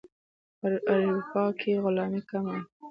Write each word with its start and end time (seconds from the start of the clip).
اروپا 0.95 1.43
کې 1.59 1.71
غلامي 1.83 2.21
کمه 2.29 2.53
وه. 2.57 2.63